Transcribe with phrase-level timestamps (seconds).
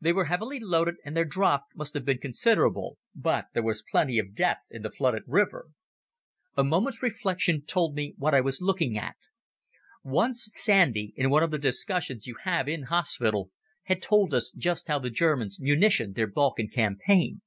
[0.00, 4.18] They were heavily loaded and their draught must have been considerable, but there was plenty
[4.18, 5.66] of depth in the flooded river.
[6.56, 9.16] A moment's reflection told me what I was looking at.
[10.02, 13.50] Once Sandy, in one of the discussions you have in hospital,
[13.82, 17.42] had told us just how the Germans munitioned their Balkan campaign.